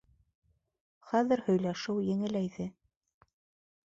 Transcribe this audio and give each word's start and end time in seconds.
Хәҙер 1.11 1.43
һөйләшеү 1.49 1.95
еңеләйҙе. 2.05 2.65